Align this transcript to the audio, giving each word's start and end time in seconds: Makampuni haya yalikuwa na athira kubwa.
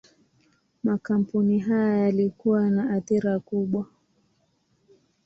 Makampuni 0.83 1.59
haya 1.59 1.97
yalikuwa 2.03 2.69
na 2.69 2.89
athira 2.89 3.39
kubwa. 3.39 3.85